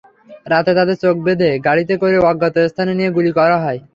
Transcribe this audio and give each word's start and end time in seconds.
রাতে 0.47 0.71
তাঁদের 0.77 0.97
চোখ 1.03 1.15
বেঁধে 1.25 1.49
গাড়িতে 1.65 1.93
করে 2.01 2.17
অজ্ঞাত 2.21 2.55
স্থানে 2.71 2.91
নিয়ে 2.95 3.15
গুলি 3.17 3.31
করা 3.37 3.57
হয়। 3.63 3.79